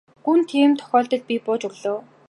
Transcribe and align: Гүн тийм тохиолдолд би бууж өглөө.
Гүн 0.25 0.39
тийм 0.49 0.71
тохиолдолд 0.79 1.23
би 1.29 1.35
бууж 1.45 1.61
өглөө. 1.67 1.99